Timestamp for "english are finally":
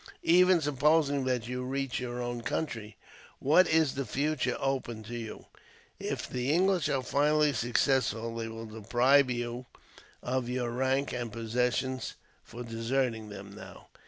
6.51-7.53